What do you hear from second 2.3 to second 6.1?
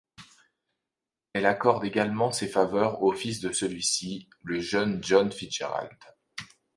ses faveurs au fils de celui-ci, le jeune John Fitzgerald.